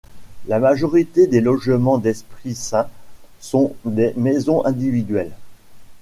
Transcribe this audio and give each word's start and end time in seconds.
La 0.47 0.57
majorité 0.57 1.27
des 1.27 1.41
logements 1.41 1.99
d'Esprit-Saint 1.99 2.89
sont 3.39 3.75
des 3.85 4.15
maisons 4.17 4.65
individuelles. 4.65 5.35